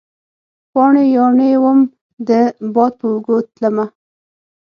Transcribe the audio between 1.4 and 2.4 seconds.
وم د